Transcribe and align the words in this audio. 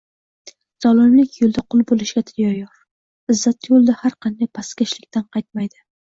Zolimlik 0.83 1.33
yo’lida 1.41 1.63
qul 1.73 1.83
bo’lishga 1.91 2.23
tayyor, 2.29 2.71
izzati 3.33 3.69
yo’lida 3.73 3.97
har 3.99 4.15
qanday 4.27 4.49
pastkashlikdan 4.59 5.27
qaytmaydi. 5.37 5.83